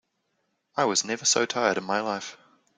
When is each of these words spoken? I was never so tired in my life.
I 0.75 0.85
was 0.85 1.05
never 1.05 1.25
so 1.25 1.45
tired 1.45 1.77
in 1.77 1.83
my 1.83 1.99
life. 2.01 2.35